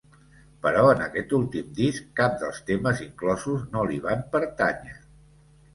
[0.61, 4.99] Però en aquest últim disc cap dels temes inclosos no li van pertànyer.